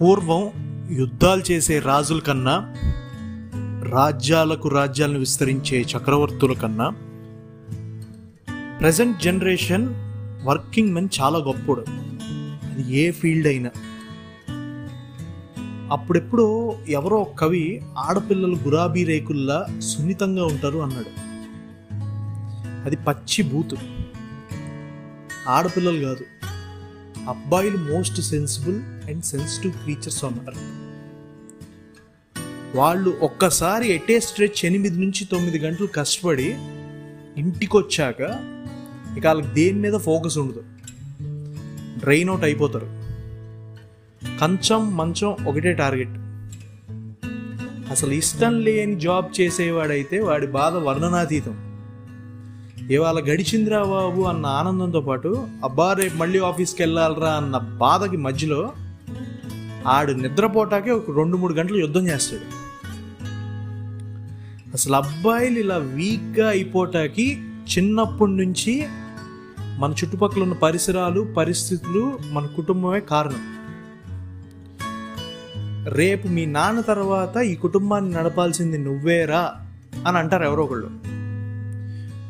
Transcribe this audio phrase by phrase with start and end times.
[0.00, 0.50] పూర్వం
[0.90, 2.74] యుద్ధాలు చేసే రాజుల కన్నా
[3.90, 6.90] రాజ్యాలకు రాజ్యాలను విస్తరించే చక్రవర్తుల కన్నా
[8.80, 9.88] ప్రజెంట్ జనరేషన్
[10.46, 11.84] వర్కింగ్ మెన్ చాలా గొప్పడు
[12.70, 13.70] అది ఏ ఫీల్డ్ అయినా.
[15.92, 21.26] అప్పుడెప్పుడో ఎవరో కవి ఆడపిల్లలు గులాబీ రేకుల్లా సున్నితంగా ఉంటారు అన్నాడు.
[22.86, 23.76] అది పచ్చి బూతు.
[25.48, 26.35] ఆడపిల్లలు కాదు.
[27.28, 30.86] అబ్బాయిలు most sensible and sensitive creatures అన్నారు
[32.78, 36.54] వాళ్ళు ఒక్కసారి ఎటే స్ట్రెచ్ ఎనిమిది నుంచి తొమ్మిది గంటలు కష్టపడి
[37.36, 38.20] ఇంటికి వచ్చాక
[39.18, 40.64] ఇక వాళ్ళకి దేని మీద ఫోకస్ ఉండదు.
[42.00, 42.86] డ్రైన్ అవుట్ అయిపోతారు.
[44.40, 46.10] కంచం మంచం ఒకటే టార్గెట్.
[47.90, 51.65] అసలు ఇష్టం లేని జాబ్ చేసేవాడైతే వాడి బాధ వర్ణనాతీతం.
[52.90, 58.72] ఇవాళ గడిచిందిరా బాబు అన్న ఆనందంతో పాటు అబ్బా రేపు మళ్ళీ ఆఫీస్కి వెళ్ళాలరా అన్న బాధకి మధ్యలో
[59.86, 62.46] ఆడు నిద్రపోటాకే ఒక రెండు మూడు గంటలు యుద్ధం చేస్తాడు.
[64.74, 67.38] అసలు అబ్బాయిలు ఇలా వీక్గా అయిపోటాకి
[67.76, 68.86] చిన్నప్పటి నుంచి
[69.78, 73.42] మన చుట్టుపక్కల ఉన్న పరిసరాలు పరిస్థితులు మన కుటుంబమే కారణం.
[75.88, 79.52] రేపు మీ నాన్న తర్వాత ఈ కుటుంబాన్ని నడపాల్సింది నువ్వేరా
[80.06, 81.05] అని అంటారు ఎవరో ఒకళ్ళు.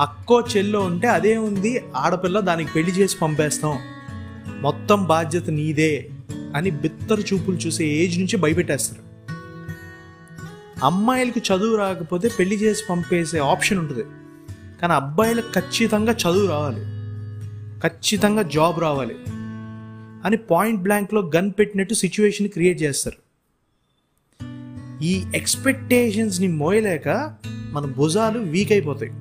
[0.00, 3.78] అక్కో చెల్లో ఉంటే అదే ఉంది ఆడపిల్ల దానికి పెళ్ళి చేసి పంపేస్తాం.
[4.60, 6.08] మొత్తం బాధ్యత నీదే
[6.54, 9.02] అని బిత్తరు చూపులు చూసే ఏజ్ నుంచి భయపెట్టేస్తారు.
[10.84, 14.04] అమ్మాయిలకు చదువు రాకపోతే పెళ్ళి చేసి పంపేసే ఆప్షన్ ఉంటుంది.
[14.80, 16.80] కానీ అబ్బాయిలకు ఖచ్చితంగా చదువు రావాలి.
[17.80, 19.14] ఖచ్చితంగా జాబ్ రావాలి
[20.24, 23.16] అని పాయింట్ బ్లాంక్లో గన్ పెట్టినట్టు సిచ్యువేషన్ క్రియేట్ చేస్తారు.
[25.04, 27.36] ఈ ఎక్స్పెక్టేషన్స్ని మోయలేక
[27.70, 29.12] మన భుజాలు వీక్ అయిపోతాయి.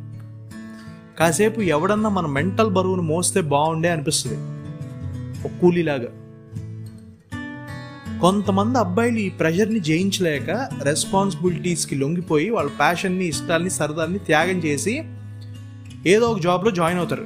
[1.20, 4.38] కాసేపు ఎవడన్నా మన మెంటల్ బరువును మోస్తే బాగుండే అనిపిస్తుంది.
[5.46, 6.08] ఒక కూలీలాగా.
[8.22, 15.04] కొంతమంది అబ్బాయిలు ఈ ప్రెషర్ని జయించలేక రెస్పాన్సిబిలిటీస్కి లొంగిపోయి వాళ్ళ ప్యాషన్ని ఇష్టాల్ని సరదాల్ని త్యాగం చేసి
[16.08, 17.26] ఏదో ఒక జాబ్లో జాయిన్ అవుతారు.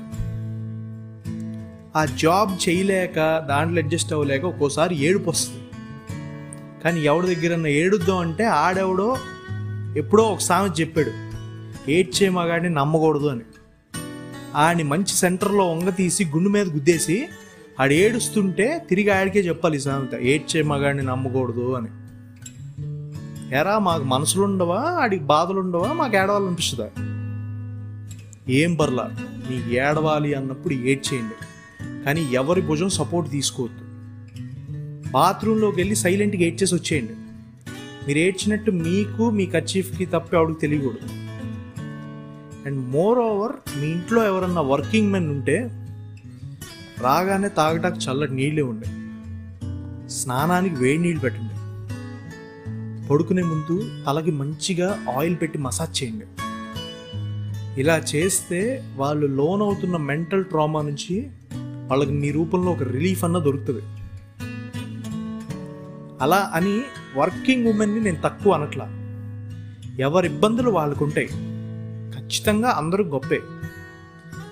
[1.97, 5.63] ఆ జాబ్ చేయలేక దాంట్లో అడ్జస్ట్ అవ్వలేక ఒక్కోసారి ఏడుపు వస్తుంది.
[6.83, 9.17] కానీ ఎవడి దగ్గర ఏడుద్దాం అంటే ఆడెవడో
[9.97, 11.11] ఎప్పుడో ఒక సామెత చెప్పాడు.
[11.91, 13.41] ఏడ్చే మగాడిని నమ్మకూడదు అని.
[14.55, 17.27] ఆడిని మంచి సెంటర్లో వంగ తీసి గుండు మీద గుద్దేసి
[17.79, 20.19] ఆడు ఏడుస్తుంటే తిరిగి ఆడికే చెప్పాలి ఈ సామెత.
[20.19, 21.87] ఏడ్చే మగాడిని నమ్మకూడదు అని.
[23.55, 24.79] ఎరా మాకు మనసులు ఉండవా?
[24.79, 25.93] ఆడికి బాధలు ఉండవా?
[25.93, 26.89] మాకు ఏడవాలనిపిస్తుందా?
[28.49, 29.09] ఏం పర్లా
[29.49, 31.45] నీ ఏడవాలి అన్నప్పుడు ఏడ్చేయండి.
[32.03, 33.79] కానీ ఎవరి భుజం సపోర్ట్ తీసుకోవద్దు.
[35.11, 37.13] బాత్రూంలోకి వెళ్ళి సైలెంట్గా ఏడ్చేసి వచ్చేయండి.
[38.07, 41.22] మీరు ఏడ్చినట్టు మీకు మీ కచీఫ్కి తప్పి ఆవిడకి తెలియకూడదు.
[42.65, 45.71] అండ్ మోర్ ఓవర్ మీ ఇంట్లో ఎవరన్నా వర్కింగ్ మెన్ ఉంటే
[47.01, 48.85] రాగానే తాగటానికి చల్లటి నీళ్ళే ఉండే
[50.09, 51.53] స్నానానికి వేడి నీళ్ళు పెట్టండి.
[53.07, 56.25] పడుకునే ముందు తలకి మంచిగా ఆయిల్ పెట్టి మసాజ్ చేయండి.
[57.81, 61.29] ఇలా చేస్తే వాళ్ళు లోన్ అవుతున్న మెంటల్ ట్రామా నుంచి
[61.87, 63.81] వాళ్ళకి మీ రూపంలో ఒక రిలీఫ్ అన్న దొరుకుతుంది.
[66.21, 66.81] అలా అని
[67.15, 68.85] వర్కింగ్ ఉమెన్ని నేను తక్కువ అనట్లా.
[69.99, 71.52] ఎవరి ఇబ్బందులు వాళ్ళకుంటాయి.
[72.33, 73.41] ఖచ్చితంగా అందరూ గొప్పే.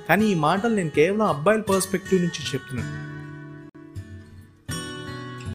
[0.09, 3.10] కానీ ఈ మాటలు నేను కేవలం అబ్బాయిల పర్స్పెక్టివ్ నుంచి చెప్తున్నాను.